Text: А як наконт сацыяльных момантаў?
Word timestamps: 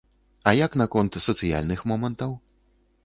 А 0.51 0.53
як 0.59 0.77
наконт 0.81 1.19
сацыяльных 1.27 1.85
момантаў? 1.93 2.31